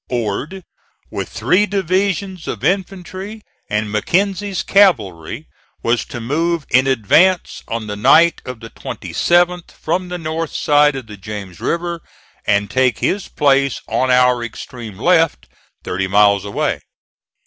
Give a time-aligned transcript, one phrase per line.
[0.09, 0.63] Ord,
[1.11, 5.47] with three divisions of infantry and Mackenzie's cavalry,
[5.83, 10.95] was to move in advance on the night of the 27th, from the north side
[10.95, 12.01] of the James River
[12.47, 15.47] and take his place on our extreme left,
[15.83, 16.79] thirty miles away.